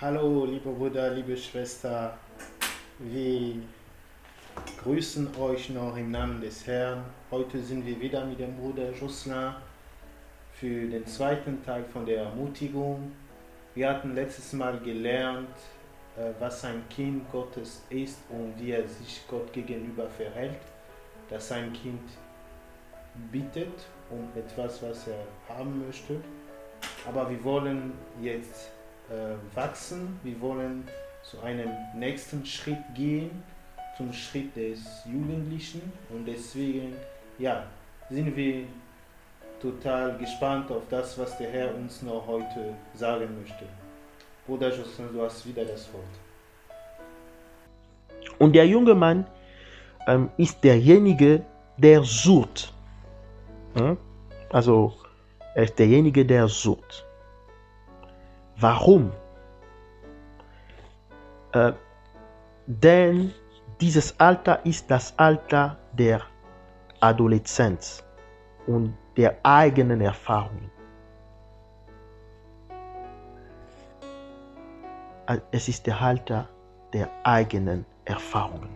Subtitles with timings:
[0.00, 2.18] Hallo, liebe Bruder, liebe Schwester.
[2.98, 3.54] Wir
[4.82, 7.04] grüßen euch noch im Namen des Herrn.
[7.30, 9.54] Heute sind wir wieder mit dem Bruder Jocelyn
[10.52, 13.12] für den zweiten Teil von der Ermutigung.
[13.76, 15.56] Wir hatten letztes Mal gelernt,
[16.16, 20.58] äh, was ein Kind Gottes ist und wie er sich Gott gegenüber verhält.
[21.30, 22.02] Dass ein Kind
[23.30, 26.16] bittet um etwas, was er haben möchte.
[27.06, 28.72] Aber wir wollen jetzt
[29.10, 30.88] äh, wachsen, wir wollen
[31.22, 33.30] zu einem nächsten Schritt gehen,
[33.96, 35.92] zum Schritt des Jugendlichen.
[36.10, 36.94] Und deswegen,
[37.38, 37.64] ja,
[38.10, 38.64] sind wir
[39.60, 43.64] total gespannt auf das, was der Herr uns noch heute sagen möchte.
[44.46, 46.04] Bruder Justin, du hast wieder das Wort.
[48.38, 49.26] Und der junge Mann
[50.06, 51.42] ähm, ist derjenige,
[51.78, 52.72] der sucht.
[53.74, 53.96] Hm?
[54.50, 54.92] Also,
[55.54, 57.06] er ist derjenige, der sucht.
[58.58, 59.10] Warum?
[61.52, 61.72] Äh,
[62.66, 63.32] denn
[63.80, 66.20] dieses Alter ist das Alter der
[67.00, 68.04] Adoleszenz
[68.66, 70.70] und der eigenen Erfahrungen.
[75.50, 76.48] Es ist der Alter
[76.92, 78.68] der eigenen Erfahrungen.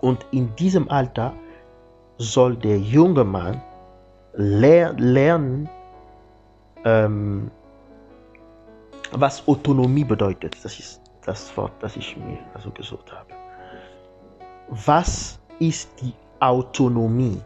[0.00, 1.34] Und in diesem Alter
[2.18, 3.62] soll der junge Mann
[4.34, 5.68] ler lernen,
[6.84, 7.50] ähm,
[9.12, 10.56] was Autonomie bedeutet.
[10.62, 13.28] Das ist das Wort, das ich mir also gesucht habe.
[14.68, 17.40] Was ist die Autonomie?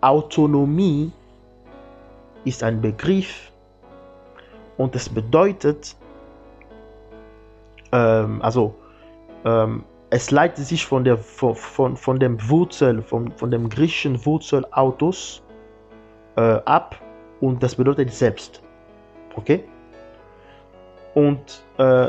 [0.00, 1.12] Autonomie
[2.44, 3.52] ist ein Begriff
[4.76, 5.96] und es bedeutet,
[7.92, 8.74] ähm, also
[9.44, 14.24] ähm, es leitet sich von, der, von, von, von dem Wurzel, von, von dem griechischen
[14.26, 15.42] Wurzel Autos
[16.36, 17.00] äh, ab
[17.40, 18.62] und das bedeutet selbst.
[19.36, 19.64] Okay?
[21.14, 22.08] Und äh,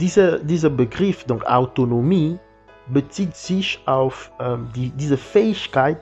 [0.00, 2.38] dieser, dieser Begriff, donc Autonomie,
[2.88, 6.00] bezieht sich auf ähm, die, diese Fähigkeit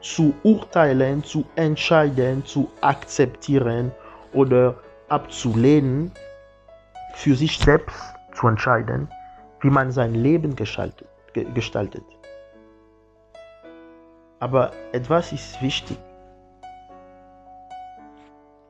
[0.00, 3.90] zu urteilen, zu entscheiden, zu akzeptieren
[4.32, 4.76] oder
[5.08, 6.12] abzulehnen,
[7.14, 9.08] für sich selbst zu entscheiden,
[9.60, 11.08] wie man sein Leben gestaltet.
[11.54, 12.04] gestaltet.
[14.40, 15.98] Aber etwas ist wichtig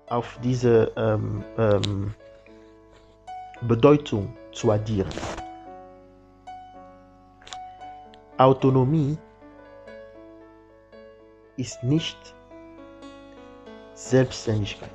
[0.08, 2.14] auf diese ähm, ähm,
[3.62, 5.08] Bedeutung zu addieren.
[8.36, 9.16] Autonomie
[11.56, 12.18] ist nicht
[13.94, 14.90] Selbstständigkeit.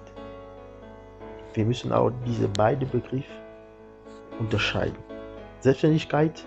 [1.56, 3.32] Wir müssen auch diese beiden Begriffe
[4.38, 4.98] unterscheiden.
[5.60, 6.46] Selbstständigkeit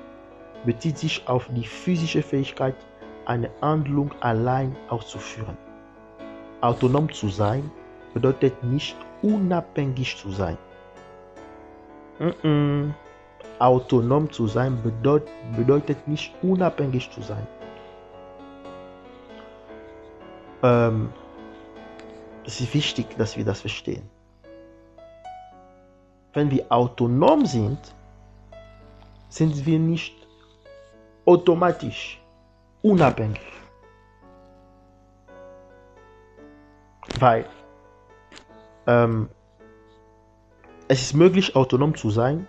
[0.64, 2.76] bezieht sich auf die physische Fähigkeit,
[3.26, 5.56] eine Handlung allein auszuführen.
[6.60, 7.68] Autonom zu sein
[8.12, 10.56] bedeutet nicht unabhängig zu sein.
[12.18, 12.94] Mm -mm.
[13.58, 17.46] Autonom zu sein bedeut, bedeutet nicht unabhängig zu sein.
[20.62, 21.12] Ähm,
[22.46, 24.08] es ist wichtig, dass wir das verstehen.
[26.32, 27.78] Wenn wir autonom sind,
[29.28, 30.14] sind wir nicht
[31.26, 32.20] automatisch
[32.82, 33.40] unabhängig.
[37.20, 37.46] Weil
[38.86, 39.28] ähm,
[40.94, 42.46] es ist möglich, autonom zu sein,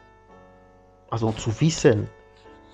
[1.09, 2.07] also zu wissen,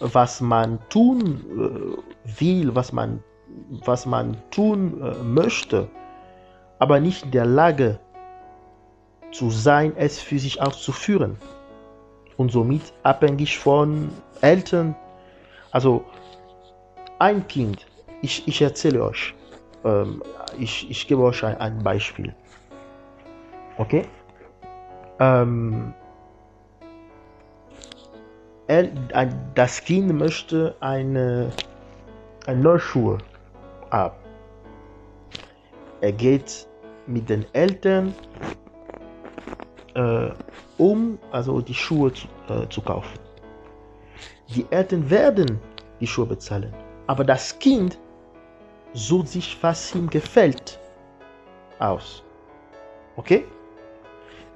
[0.01, 3.23] was man tun äh, will, was man,
[3.85, 5.87] was man tun äh, möchte,
[6.79, 7.99] aber nicht in der Lage
[9.31, 11.37] zu sein, es für sich auszuführen
[12.35, 14.09] und somit abhängig von
[14.41, 14.93] Eltern.
[15.71, 16.03] Also
[17.19, 17.87] ein Kind,
[18.21, 19.33] ich, ich erzähle euch,
[19.85, 20.21] ähm,
[20.59, 22.35] ich, ich gebe euch ein, ein Beispiel.
[23.77, 24.05] Okay?
[25.21, 25.93] Ähm,
[28.65, 28.89] er,
[29.53, 31.51] das Kind möchte eine,
[32.47, 33.19] eine neue Schuhe
[33.91, 34.15] haben.
[36.01, 36.67] Er geht
[37.05, 38.15] mit den Eltern
[39.93, 40.31] äh,
[40.79, 43.19] um also die Schuhe zu, äh, zu kaufen.
[44.55, 45.59] Die Eltern werden
[45.99, 46.73] die Schuhe bezahlen,
[47.05, 47.99] aber das Kind
[48.93, 50.79] sucht sich, was ihm gefällt,
[51.77, 52.23] aus.
[53.15, 53.45] Okay?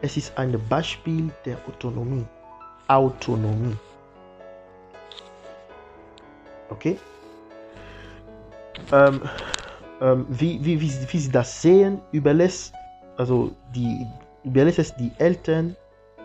[0.02, 2.26] Es ist ein Beispiel der Autonomie.
[2.88, 3.76] Autonomie.
[6.70, 6.98] Okay?
[8.92, 9.22] Ähm,
[10.02, 12.74] ähm, wie, wie, wie, wie Sie das sehen, überlässt,
[13.18, 14.06] also die,
[14.44, 15.76] überlässt es die Eltern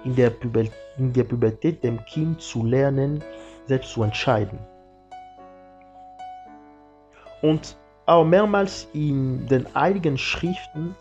[0.04, 3.22] in der, Pubertät, in der Pubertät dem Kind zu lernen,
[3.66, 4.58] selbst zu entscheiden.
[7.42, 7.76] Und
[8.06, 10.94] auch mehrmals in den Heiligen Schriften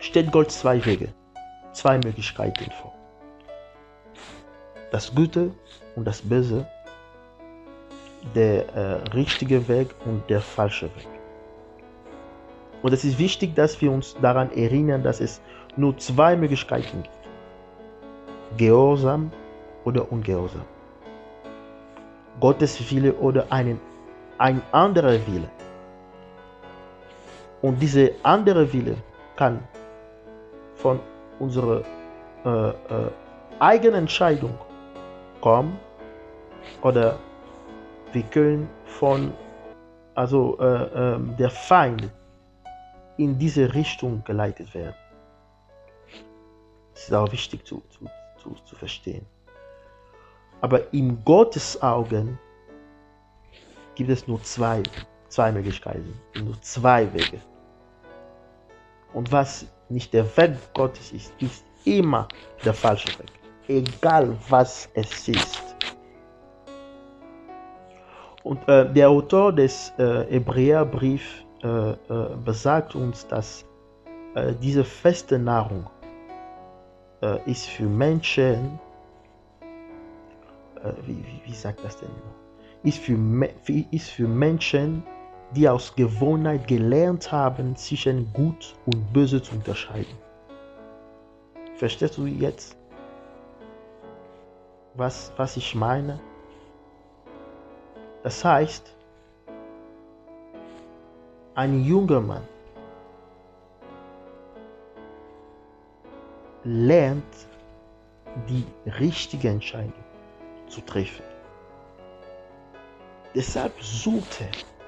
[0.00, 1.08] steht Gott zwei Wege,
[1.72, 2.92] zwei Möglichkeiten vor.
[4.90, 5.52] das Gute
[5.96, 6.66] und das Böse,
[8.34, 11.08] der äh, richtige Weg und der falsche Weg.
[12.82, 15.40] Und es ist wichtig, dass wir uns daran erinnern, dass es
[15.76, 17.14] nur zwei Möglichkeiten gibt.
[18.56, 19.30] Gehorsam
[19.84, 20.64] oder Ungehorsam.
[22.40, 23.80] Gottes Wille oder einen,
[24.38, 25.48] ein anderer Wille.
[27.62, 28.96] Und diese andere Wille
[29.36, 29.62] kann
[30.76, 30.98] von
[31.40, 31.82] unserer
[32.44, 33.10] äh, äh,
[33.58, 34.56] eigenen Entscheidung
[35.40, 35.78] kommen
[36.82, 37.18] oder
[38.12, 39.32] wir können von
[40.14, 42.10] also äh, äh, der Feind
[43.16, 44.94] in diese Richtung geleitet werden.
[46.94, 48.06] Das ist auch wichtig zu, zu,
[48.38, 49.24] zu, zu verstehen.
[50.60, 52.38] Aber in Gottes Augen
[53.94, 54.82] gibt es nur zwei,
[55.28, 57.40] zwei Möglichkeiten, nur zwei Wege.
[59.12, 62.28] Und was nicht der Weg Gottes ist, ist immer
[62.64, 63.30] der falsche Weg.
[63.68, 65.76] Egal was es ist.
[68.42, 71.96] Und äh, der Autor des äh, Hebräerbriefs äh, äh,
[72.42, 73.66] besagt uns, dass
[74.34, 75.90] äh, diese feste Nahrung
[77.20, 78.78] äh, ist für Menschen,
[81.04, 82.08] wie, wie, wie, sagt das denn?
[82.84, 83.18] Ist für,
[83.90, 85.02] ist für Menschen,
[85.54, 90.16] die aus Gewohnheit gelernt haben, zwischen Gut und Böse zu unterscheiden.
[91.76, 92.76] Verstehst du jetzt,
[94.94, 96.20] was, was ich meine?
[98.22, 98.94] Das heißt,
[101.54, 102.46] ein junger Mann
[106.64, 107.24] lernt
[108.48, 108.64] die
[108.98, 109.92] richtige Entscheidung
[110.68, 111.24] zu treffen.
[113.34, 114.79] Deshalb sucht er.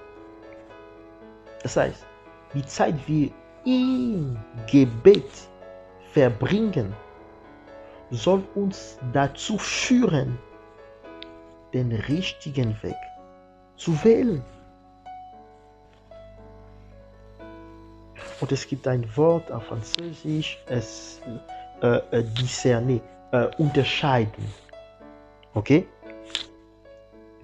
[1.63, 2.05] Das heißt,
[2.55, 3.31] die Zeit wir
[3.65, 4.37] im
[4.67, 5.31] Gebet
[6.13, 6.95] verbringen,
[8.11, 10.39] soll uns dazu führen,
[11.73, 12.97] den richtigen Weg
[13.77, 14.45] zu wählen.
[18.41, 21.21] Und es gibt ein Wort auf Französisch, es
[21.81, 23.01] äh, äh, discerner,
[23.31, 24.45] äh, unterscheiden.
[25.55, 25.87] Okay?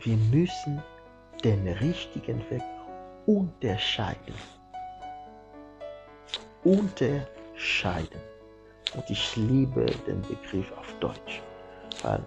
[0.01, 0.83] Wir müssen
[1.45, 2.63] den richtigen Weg
[3.29, 4.35] unterscheiden.
[6.65, 8.21] Unterscheiden.
[8.95, 11.43] Und ich liebe den Begriff auf Deutsch,
[12.03, 12.25] weil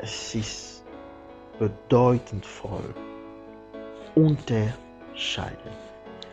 [0.00, 0.84] es ist
[1.58, 2.94] bedeutendvoll.
[4.14, 5.72] Unterscheiden.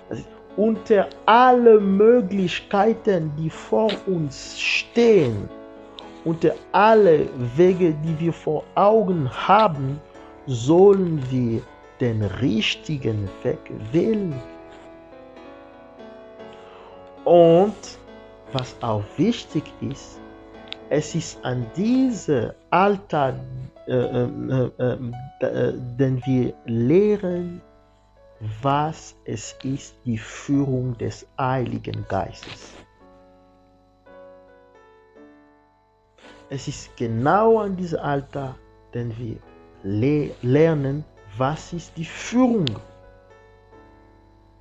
[0.09, 0.23] Also
[0.55, 5.49] unter alle Möglichkeiten, die vor uns stehen,
[6.23, 9.99] unter alle Wege, die wir vor Augen haben,
[10.45, 11.61] sollen wir
[12.03, 14.35] den richtigen Weg wählen.
[17.23, 17.81] Und
[18.51, 20.19] was auch wichtig ist,
[20.89, 23.39] es ist an diese Alter,
[23.87, 27.61] äh, äh, äh, äh den wir lehren,
[28.61, 32.73] was es ist, die Führung des Heiligen Geistes.
[36.49, 38.55] Es ist genau an diesem Alter,
[38.93, 39.37] den wir
[39.83, 41.05] le lernen,
[41.37, 42.65] was ist die Führung.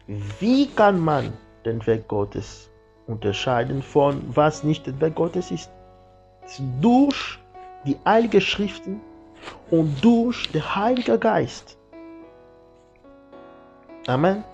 [0.07, 1.33] Wie kann man
[1.65, 2.71] den Weg Gottes
[3.07, 5.71] unterscheiden von was nicht der Weg Gottes ist?
[6.81, 7.39] Durch
[7.85, 9.01] die Heiligen Schriften
[9.71, 11.79] und durch den Heiligen Geist.
[14.07, 14.45] Amen.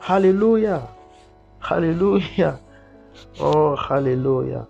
[0.00, 0.88] Halleluja.
[1.62, 2.58] Halleluja.
[3.40, 4.66] Oh, Halleluja.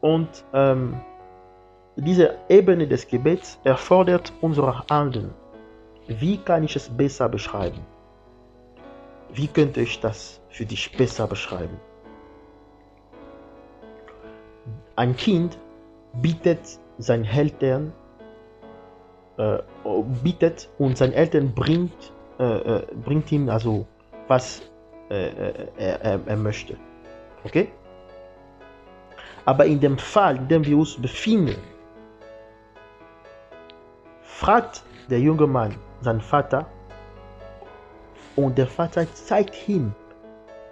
[0.00, 1.00] Und ähm,
[1.96, 5.32] diese Ebene des Gebets erfordert unsere Handeln.
[6.06, 7.80] Wie kann ich es besser beschreiben?
[9.32, 11.78] Wie könnte ich das für dich besser beschreiben?
[14.96, 15.58] Ein Kind
[16.14, 16.60] bietet
[16.98, 17.92] seinen Eltern
[19.38, 19.58] äh,
[20.22, 23.86] bietet und seine Eltern bringt, äh, äh, bringt ihm also
[24.28, 24.62] was
[25.10, 26.76] äh, äh, er, er, möchte.
[27.44, 27.68] Okay?
[29.44, 31.56] Aber in dem Fall, in dem wir uns befinden,
[34.42, 36.66] fragt der junge Mann seinen Vater
[38.34, 39.94] und der Vater zeigt ihm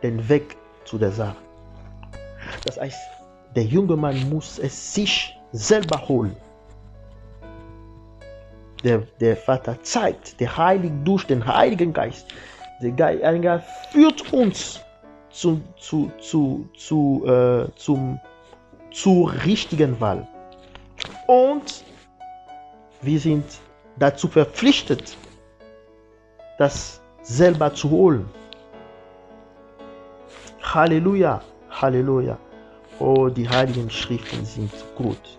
[0.03, 1.37] den Weg zu der Sache.
[2.67, 2.99] Das heißt,
[3.55, 6.37] der junge Mann muss es sich selber holen
[8.83, 12.27] der, der Vater zeigt, der Heilige durch den Heiligen Geist.
[12.83, 14.81] Der Geist führt uns
[15.31, 18.19] zu, zu, zu, zu, äh, zum,
[18.91, 20.27] zur richtigen Wahl.
[21.27, 21.85] Und
[23.03, 23.45] wir sind
[23.99, 25.17] dazu verpflichtet,
[26.59, 28.29] das selber zu holen.
[30.63, 32.39] Halleluja, Halleluja.
[32.99, 35.39] oh, die Heiligen Schriften sind gut.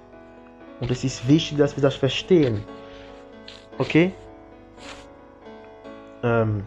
[0.80, 2.63] Und es ist wichtig, dass wir das verstehen.
[3.77, 4.12] Okay?
[6.24, 6.63] Ähm,